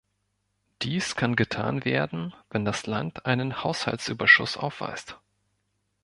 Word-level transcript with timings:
Dies 0.81 1.15
kann 1.15 1.35
getan 1.35 1.85
werden, 1.85 2.33
wenn 2.49 2.65
das 2.65 2.87
Land 2.87 3.27
einen 3.27 3.63
Haushaltsüberschuss 3.63 4.57
aufweist. 4.57 5.19